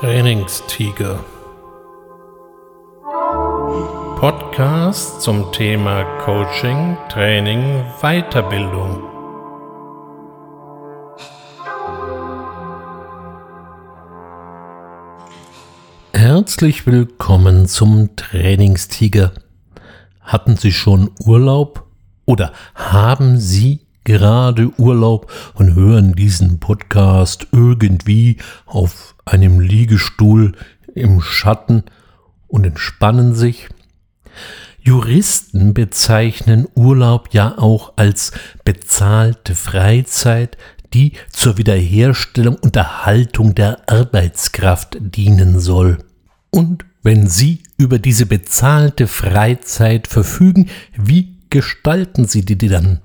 [0.00, 1.24] Trainingstiger.
[4.20, 9.02] Podcast zum Thema Coaching, Training, Weiterbildung.
[16.12, 19.32] Herzlich willkommen zum Trainingstiger.
[20.20, 21.88] Hatten Sie schon Urlaub
[22.24, 30.52] oder haben Sie gerade Urlaub und hören diesen Podcast irgendwie auf einem Liegestuhl
[30.94, 31.84] im Schatten
[32.46, 33.68] und entspannen sich.
[34.80, 38.32] Juristen bezeichnen Urlaub ja auch als
[38.64, 40.56] bezahlte Freizeit,
[40.94, 45.98] die zur Wiederherstellung und Erhaltung der Arbeitskraft dienen soll.
[46.50, 53.00] Und wenn Sie über diese bezahlte Freizeit verfügen, wie gestalten Sie die dann?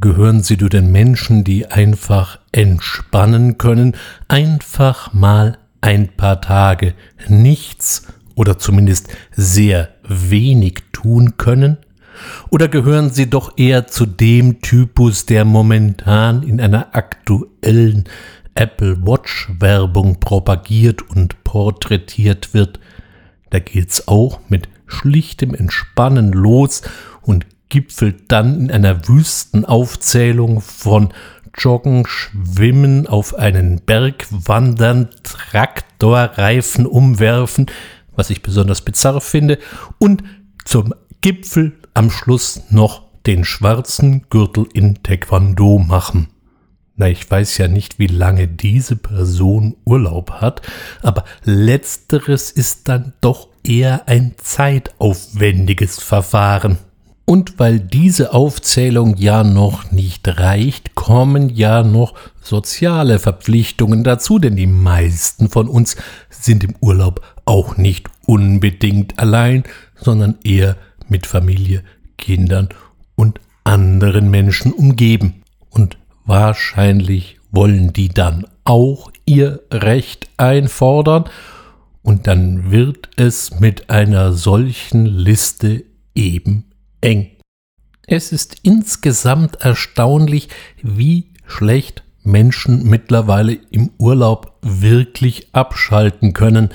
[0.00, 3.96] Gehören sie zu den Menschen, die einfach entspannen können,
[4.28, 6.94] einfach mal ein paar Tage
[7.28, 11.78] nichts oder zumindest sehr wenig tun können?
[12.50, 18.04] Oder gehören sie doch eher zu dem Typus, der momentan in einer aktuellen
[18.54, 22.80] Apple Watch Werbung propagiert und porträtiert wird?
[23.50, 26.82] Da geht's auch mit schlichtem Entspannen los
[27.22, 31.14] und gipfelt dann in einer Wüstenaufzählung von
[31.56, 37.66] Joggen, Schwimmen, auf einen Berg wandern, Traktorreifen umwerfen,
[38.14, 39.58] was ich besonders bizarr finde,
[39.98, 40.22] und
[40.64, 46.28] zum Gipfel am Schluss noch den schwarzen Gürtel in Taekwondo machen.
[46.96, 50.62] Na, ich weiß ja nicht, wie lange diese Person Urlaub hat,
[51.02, 56.78] aber letzteres ist dann doch eher ein zeitaufwendiges Verfahren.
[57.30, 64.56] Und weil diese Aufzählung ja noch nicht reicht, kommen ja noch soziale Verpflichtungen dazu, denn
[64.56, 65.94] die meisten von uns
[66.28, 69.62] sind im Urlaub auch nicht unbedingt allein,
[69.94, 70.76] sondern eher
[71.08, 71.84] mit Familie,
[72.18, 72.68] Kindern
[73.14, 75.44] und anderen Menschen umgeben.
[75.68, 81.26] Und wahrscheinlich wollen die dann auch ihr Recht einfordern,
[82.02, 85.84] und dann wird es mit einer solchen Liste
[86.16, 86.64] eben
[87.00, 87.30] eng.
[88.06, 90.48] Es ist insgesamt erstaunlich,
[90.82, 96.70] wie schlecht Menschen mittlerweile im Urlaub wirklich abschalten können.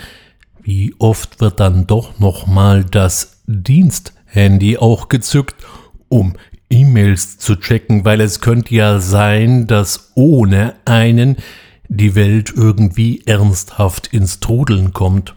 [0.62, 5.56] Wie oft wird dann doch nochmal das Diensthandy auch gezückt,
[6.10, 6.34] um
[6.70, 11.38] E-Mails zu checken, weil es könnte ja sein, dass ohne einen
[11.88, 15.36] die Welt irgendwie ernsthaft ins Trudeln kommt.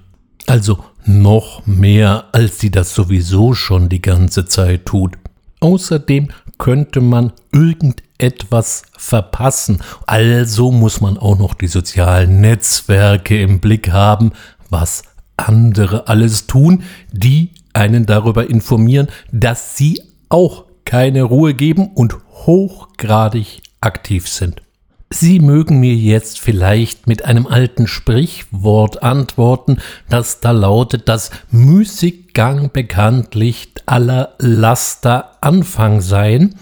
[0.49, 5.19] Also noch mehr, als sie das sowieso schon die ganze Zeit tut.
[5.61, 9.83] Außerdem könnte man irgendetwas verpassen.
[10.07, 14.33] Also muss man auch noch die sozialen Netzwerke im Blick haben,
[14.71, 15.03] was
[15.37, 16.83] andere alles tun,
[17.13, 22.17] die einen darüber informieren, dass sie auch keine Ruhe geben und
[22.47, 24.63] hochgradig aktiv sind.
[25.11, 29.79] Sie mögen mir jetzt vielleicht mit einem alten Sprichwort antworten,
[30.11, 36.57] das da lautet, dass Müßiggang bekanntlich aller Laster Anfang seien.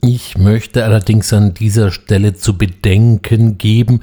[0.00, 4.00] Ich möchte allerdings an dieser Stelle zu bedenken geben,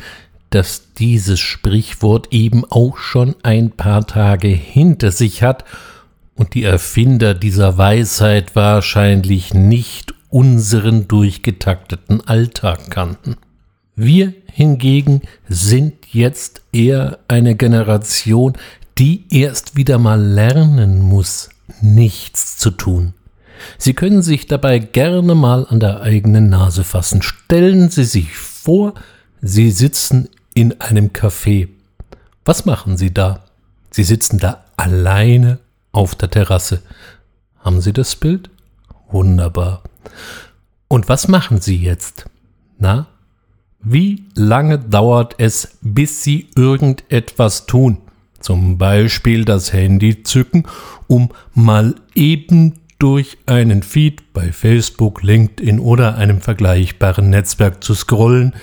[0.52, 5.66] dass dieses Sprichwort eben auch schon ein paar Tage hinter sich hat
[6.36, 13.36] und die Erfinder dieser Weisheit wahrscheinlich nicht unseren durchgetakteten Alltag kannten.
[14.02, 18.54] Wir hingegen sind jetzt eher eine Generation,
[18.98, 21.50] die erst wieder mal lernen muss,
[21.82, 23.14] nichts zu tun.
[23.78, 27.22] Sie können sich dabei gerne mal an der eigenen Nase fassen.
[27.22, 28.94] Stellen Sie sich vor,
[29.42, 31.68] Sie sitzen in einem Café.
[32.46, 33.44] Was machen Sie da?
[33.92, 35.60] Sie sitzen da alleine
[35.92, 36.84] auf der Terrasse.
[37.60, 38.50] Haben Sie das Bild?
[39.12, 39.84] Wunderbar.
[40.88, 42.28] Und was machen Sie jetzt?
[42.78, 43.08] Na,
[43.82, 48.00] wie lange dauert es, bis Sie irgendetwas tun?
[48.40, 50.64] Zum Beispiel das Handy zücken,
[51.08, 58.54] um mal eben durch einen Feed bei Facebook, LinkedIn oder einem vergleichbaren Netzwerk zu scrollen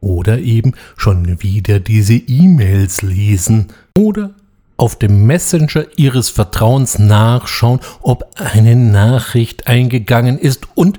[0.00, 4.34] oder eben schon wieder diese E-Mails lesen oder
[4.78, 10.98] auf dem Messenger Ihres Vertrauens nachschauen, ob eine Nachricht eingegangen ist und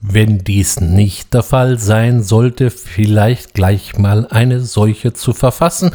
[0.00, 5.92] wenn dies nicht der Fall sein sollte, vielleicht gleich mal eine solche zu verfassen,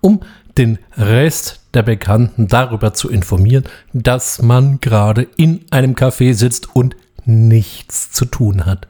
[0.00, 0.20] um
[0.58, 6.96] den Rest der Bekannten darüber zu informieren, dass man gerade in einem Café sitzt und
[7.24, 8.88] nichts zu tun hat.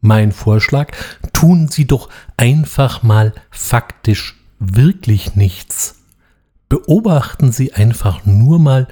[0.00, 0.92] Mein Vorschlag,
[1.32, 6.02] tun Sie doch einfach mal faktisch wirklich nichts.
[6.68, 8.88] Beobachten Sie einfach nur mal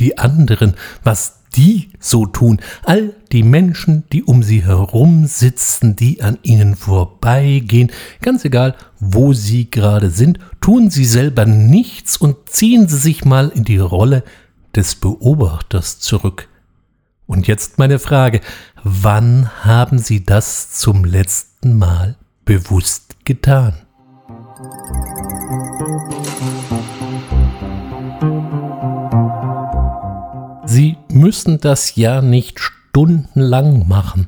[0.00, 6.22] die anderen, was die so tun, all die Menschen, die um sie herum sitzen, die
[6.22, 7.90] an ihnen vorbeigehen,
[8.20, 13.48] ganz egal, wo sie gerade sind, tun sie selber nichts und ziehen sie sich mal
[13.48, 14.22] in die Rolle
[14.74, 16.48] des Beobachters zurück.
[17.26, 18.40] Und jetzt meine Frage,
[18.84, 23.74] wann haben Sie das zum letzten Mal bewusst getan?
[30.66, 34.26] Sie müssen das ja nicht stundenlang machen,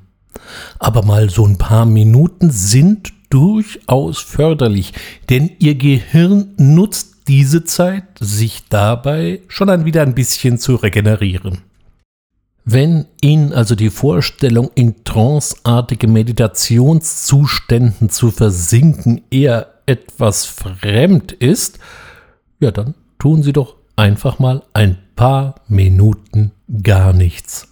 [0.79, 4.93] aber mal so ein paar Minuten sind durchaus förderlich,
[5.29, 11.63] denn Ihr Gehirn nutzt diese Zeit, sich dabei schon ein wieder ein bisschen zu regenerieren.
[12.65, 21.81] Wenn Ihnen also die Vorstellung, in tranceartige Meditationszuständen zu versinken, eher etwas fremd ist,
[22.61, 26.53] ja, dann tun Sie doch einfach mal ein paar Minuten
[26.85, 27.67] gar nichts.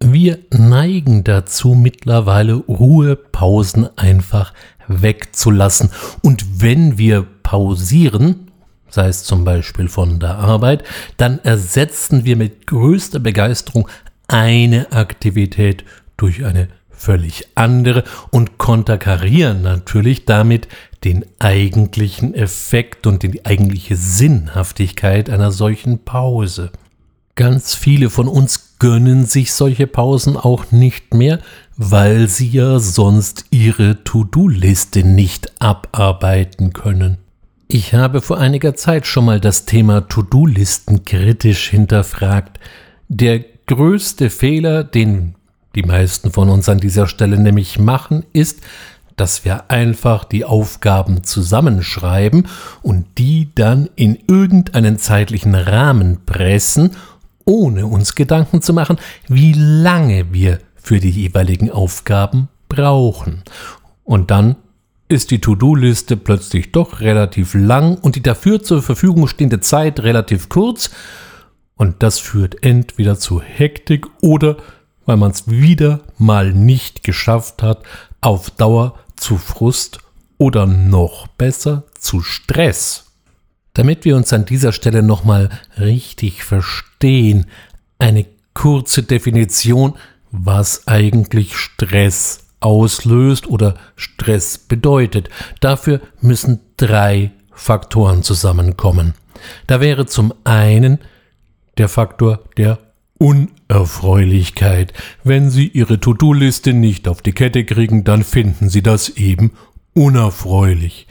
[0.00, 4.52] Wir neigen dazu mittlerweile Ruhepausen einfach
[4.88, 5.90] wegzulassen.
[6.22, 8.50] Und wenn wir pausieren,
[8.88, 10.82] sei es zum Beispiel von der Arbeit,
[11.18, 13.88] dann ersetzen wir mit größter Begeisterung
[14.26, 15.84] eine Aktivität
[16.16, 16.66] durch eine
[16.96, 20.68] völlig andere und konterkarieren natürlich damit
[21.04, 26.72] den eigentlichen Effekt und die eigentliche Sinnhaftigkeit einer solchen Pause.
[27.36, 31.38] Ganz viele von uns gönnen sich solche Pausen auch nicht mehr,
[31.76, 37.18] weil sie ja sonst ihre To-Do-Liste nicht abarbeiten können.
[37.68, 42.58] Ich habe vor einiger Zeit schon mal das Thema To-Do-Listen kritisch hinterfragt.
[43.08, 45.35] Der größte Fehler, den
[45.76, 48.60] die meisten von uns an dieser Stelle nämlich machen, ist,
[49.14, 52.48] dass wir einfach die Aufgaben zusammenschreiben
[52.82, 56.90] und die dann in irgendeinen zeitlichen Rahmen pressen,
[57.44, 63.42] ohne uns Gedanken zu machen, wie lange wir für die jeweiligen Aufgaben brauchen.
[64.04, 64.56] Und dann
[65.08, 70.48] ist die To-Do-Liste plötzlich doch relativ lang und die dafür zur Verfügung stehende Zeit relativ
[70.48, 70.90] kurz,
[71.78, 74.56] und das führt entweder zu Hektik oder,
[75.06, 77.82] weil man es wieder mal nicht geschafft hat,
[78.20, 80.00] auf Dauer zu Frust
[80.38, 83.04] oder noch besser zu Stress.
[83.72, 87.46] Damit wir uns an dieser Stelle nochmal richtig verstehen,
[87.98, 89.94] eine kurze Definition,
[90.30, 95.28] was eigentlich Stress auslöst oder Stress bedeutet.
[95.60, 99.14] Dafür müssen drei Faktoren zusammenkommen.
[99.66, 100.98] Da wäre zum einen
[101.78, 102.78] der Faktor der
[103.18, 104.92] Unerfreulichkeit.
[105.24, 109.52] Wenn Sie Ihre To-Do-Liste nicht auf die Kette kriegen, dann finden Sie das eben
[109.94, 111.06] unerfreulich.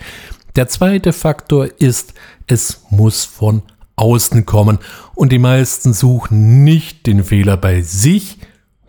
[0.55, 2.13] Der zweite Faktor ist,
[2.47, 3.63] es muss von
[3.95, 4.79] außen kommen
[5.15, 8.37] und die meisten suchen nicht den Fehler bei sich,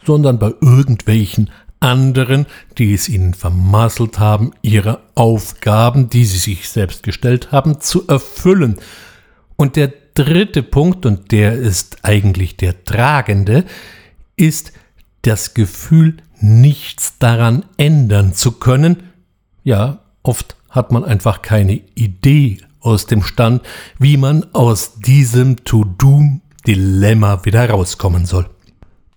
[0.04, 2.46] sondern bei irgendwelchen anderen,
[2.78, 8.76] die es ihnen vermasselt haben, ihre Aufgaben, die sie sich selbst gestellt haben, zu erfüllen.
[9.56, 13.64] Und der dritte Punkt, und der ist eigentlich der tragende,
[14.34, 14.72] ist
[15.22, 19.04] das Gefühl, nichts daran ändern zu können.
[19.62, 23.62] Ja, oft hat man einfach keine Idee aus dem Stand,
[23.98, 28.48] wie man aus diesem To-Do-Dilemma wieder rauskommen soll.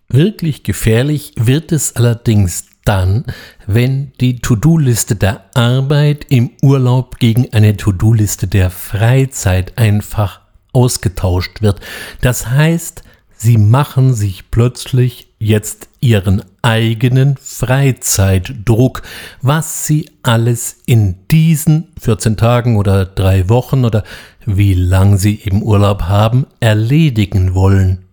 [0.07, 3.25] Wirklich gefährlich wird es allerdings dann,
[3.67, 10.41] wenn die To-Do-Liste der Arbeit im Urlaub gegen eine To-Do-Liste der Freizeit einfach
[10.73, 11.79] ausgetauscht wird.
[12.21, 13.03] Das heißt,
[13.35, 19.01] sie machen sich plötzlich jetzt ihren eigenen Freizeitdruck,
[19.41, 24.03] was sie alles in diesen 14 Tagen oder drei Wochen oder
[24.45, 28.05] wie lang sie im Urlaub haben, erledigen wollen.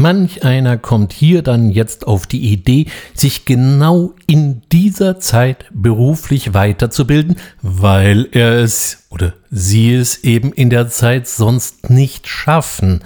[0.00, 6.54] Manch einer kommt hier dann jetzt auf die Idee, sich genau in dieser Zeit beruflich
[6.54, 13.02] weiterzubilden, weil er es oder sie es eben in der Zeit sonst nicht schaffen.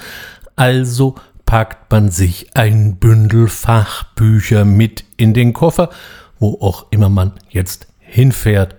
[0.54, 5.90] Also packt man sich ein Bündel Fachbücher mit in den Koffer,
[6.38, 8.76] wo auch immer man jetzt hinfährt.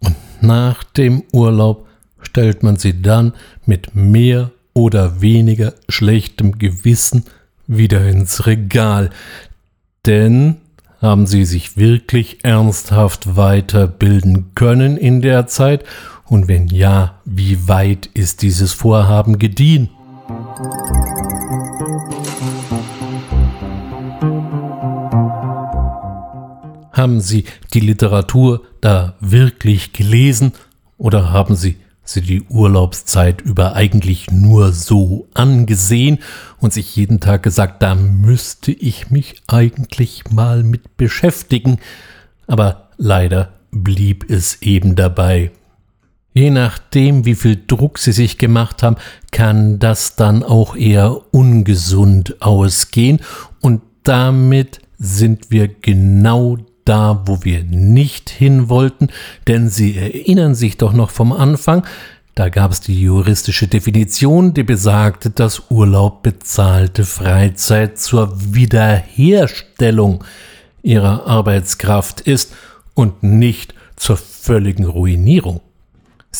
[0.00, 1.88] Und nach dem Urlaub
[2.20, 3.32] stellt man sie dann
[3.64, 7.24] mit mehr oder weniger schlechtem Gewissen
[7.68, 9.10] wieder ins Regal.
[10.04, 10.56] Denn
[11.00, 15.84] haben sie sich wirklich ernsthaft weiterbilden können in der Zeit?
[16.24, 19.90] Und wenn ja, wie weit ist dieses Vorhaben gediehen?
[26.92, 30.52] Haben Sie die Literatur da wirklich gelesen
[30.98, 31.76] Oder haben Sie
[32.08, 36.18] sie die Urlaubszeit über eigentlich nur so angesehen
[36.58, 41.78] und sich jeden Tag gesagt, da müsste ich mich eigentlich mal mit beschäftigen,
[42.46, 45.50] aber leider blieb es eben dabei.
[46.32, 48.96] Je nachdem, wie viel Druck sie sich gemacht haben,
[49.32, 53.20] kann das dann auch eher ungesund ausgehen
[53.60, 59.08] und damit sind wir genau da, wo wir nicht hin wollten,
[59.46, 61.84] denn Sie erinnern sich doch noch vom Anfang,
[62.34, 70.22] da gab es die juristische Definition, die besagte, dass Urlaub bezahlte Freizeit zur Wiederherstellung
[70.82, 72.54] ihrer Arbeitskraft ist
[72.94, 75.60] und nicht zur völligen Ruinierung.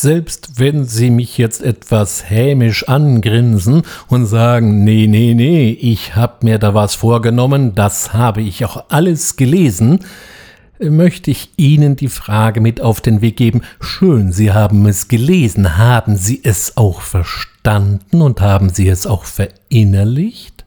[0.00, 6.45] Selbst wenn Sie mich jetzt etwas hämisch angrinsen und sagen, nee, nee, nee, ich hab
[6.45, 10.05] mir da was vorgenommen, das habe ich auch alles gelesen,
[10.78, 13.62] möchte ich Ihnen die Frage mit auf den Weg geben.
[13.81, 15.76] Schön, Sie haben es gelesen.
[15.78, 20.64] Haben Sie es auch verstanden und haben Sie es auch verinnerlicht?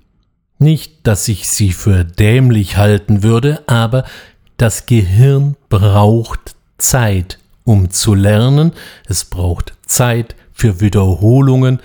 [0.59, 4.03] Nicht, dass ich Sie für dämlich halten würde, aber
[4.57, 8.73] das Gehirn braucht Zeit, um zu lernen.
[9.05, 11.79] Es braucht Zeit für Wiederholungen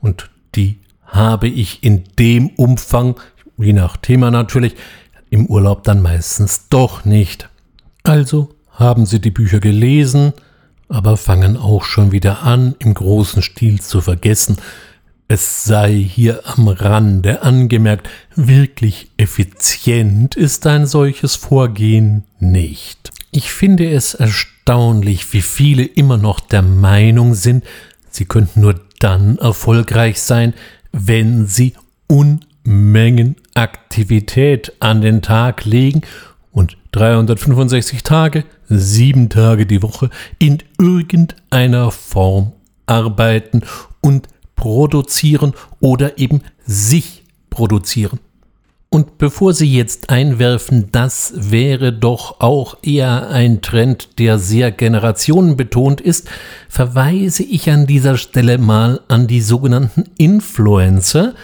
[0.00, 3.20] und die habe ich in dem Umfang,
[3.56, 4.74] je nach Thema natürlich,
[5.30, 7.48] im Urlaub dann meistens doch nicht.
[8.02, 10.32] Also haben sie die Bücher gelesen,
[10.88, 14.56] aber fangen auch schon wieder an, im großen Stil zu vergessen.
[15.26, 23.10] Es sei hier am Rande angemerkt, wirklich effizient ist ein solches Vorgehen nicht.
[23.30, 27.64] Ich finde es erstaunlich, wie viele immer noch der Meinung sind,
[28.10, 30.52] sie könnten nur dann erfolgreich sein,
[30.92, 31.74] wenn sie
[32.06, 36.02] Unmengen Aktivität an den Tag legen
[36.52, 42.52] und 365 Tage, sieben Tage die Woche in irgendeiner Form
[42.86, 43.62] arbeiten
[44.00, 48.20] und produzieren oder eben sich produzieren.
[48.94, 56.00] Und bevor Sie jetzt einwerfen, das wäre doch auch eher ein Trend, der sehr generationenbetont
[56.00, 56.28] ist,
[56.68, 61.34] verweise ich an dieser Stelle mal an die sogenannten Influencer,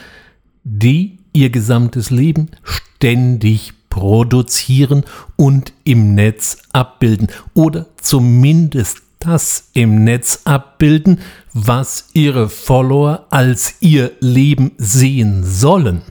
[0.63, 10.43] die ihr gesamtes Leben ständig produzieren und im Netz abbilden oder zumindest das im Netz
[10.45, 11.21] abbilden,
[11.53, 16.03] was ihre Follower als ihr Leben sehen sollen.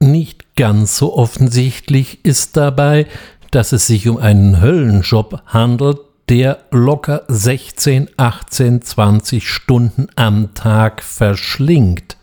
[0.00, 3.06] Nicht ganz so offensichtlich ist dabei,
[3.50, 11.02] dass es sich um einen Höllenjob handelt, der locker 16, 18, 20 Stunden am Tag
[11.02, 12.16] verschlingt.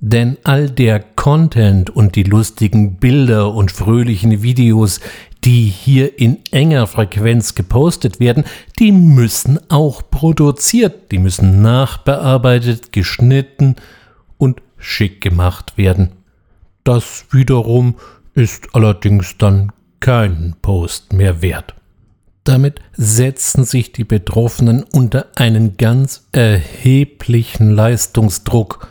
[0.00, 5.00] Denn all der Content und die lustigen Bilder und fröhlichen Videos,
[5.44, 8.44] die hier in enger Frequenz gepostet werden,
[8.78, 13.76] die müssen auch produziert, die müssen nachbearbeitet, geschnitten
[14.38, 16.12] und schick gemacht werden.
[16.82, 17.96] Das wiederum
[18.34, 21.74] ist allerdings dann keinen Post mehr wert.
[22.44, 28.88] Damit setzen sich die Betroffenen unter einen ganz erheblichen Leistungsdruck,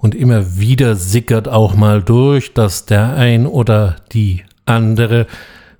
[0.00, 5.26] und immer wieder sickert auch mal durch, dass der ein oder die andere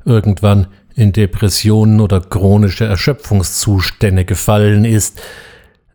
[0.04, 5.20] irgendwann in Depressionen oder chronische Erschöpfungszustände gefallen ist.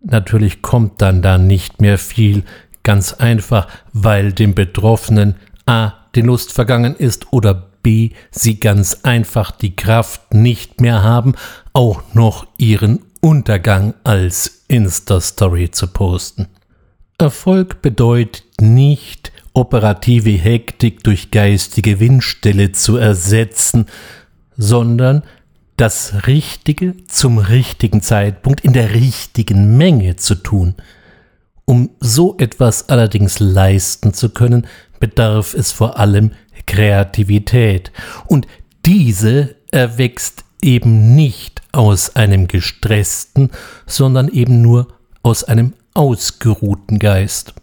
[0.01, 2.43] Natürlich kommt dann da nicht mehr viel,
[2.83, 5.35] ganz einfach, weil dem Betroffenen
[5.65, 5.93] a.
[6.15, 8.11] die Lust vergangen ist oder b.
[8.31, 11.33] sie ganz einfach die Kraft nicht mehr haben,
[11.73, 16.47] auch noch ihren Untergang als Insta-Story zu posten.
[17.17, 23.87] Erfolg bedeutet nicht, operative Hektik durch geistige Windstille zu ersetzen,
[24.57, 25.23] sondern
[25.77, 30.75] das Richtige zum richtigen Zeitpunkt in der richtigen Menge zu tun.
[31.65, 34.67] Um so etwas allerdings leisten zu können,
[34.99, 36.31] bedarf es vor allem
[36.67, 37.91] Kreativität.
[38.27, 38.47] Und
[38.85, 43.49] diese erwächst eben nicht aus einem gestressten,
[43.85, 44.87] sondern eben nur
[45.23, 47.53] aus einem ausgeruhten Geist.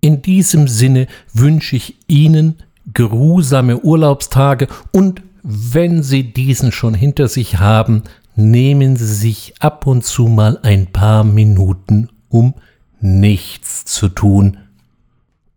[0.00, 2.56] In diesem Sinne wünsche ich Ihnen
[2.92, 8.02] geruhsame Urlaubstage und wenn Sie diesen schon hinter sich haben,
[8.36, 12.54] nehmen Sie sich ab und zu mal ein paar Minuten, um
[13.00, 14.58] nichts zu tun.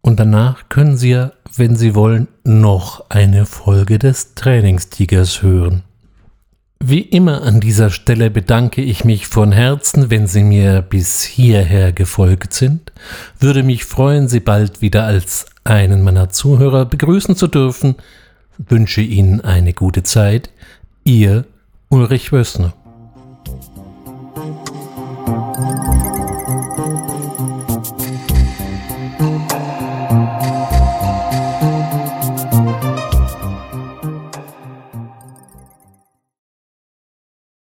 [0.02, 5.84] Und danach können Sie ja, wenn Sie wollen, noch eine Folge des Trainingstigers hören.
[6.84, 11.92] Wie immer an dieser Stelle bedanke ich mich von Herzen, wenn Sie mir bis hierher
[11.92, 12.92] gefolgt sind.
[13.40, 17.98] Würde mich freuen, Sie bald wieder als einen meiner Zuhörer begrüßen zu dürfen.
[18.58, 20.50] Wünsche Ihnen eine gute Zeit.
[21.04, 21.46] Ihr
[21.90, 22.74] Ulrich Wössner.